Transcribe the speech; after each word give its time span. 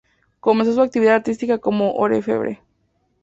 Comenzó 0.39 0.73
su 0.73 0.81
actividad 0.81 1.13
artística 1.13 1.59
como 1.59 1.93
orfebre. 1.93 2.59